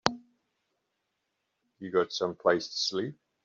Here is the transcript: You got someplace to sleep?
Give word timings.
You 1.77 1.91
got 1.91 2.11
someplace 2.11 2.67
to 2.69 2.75
sleep? 2.75 3.19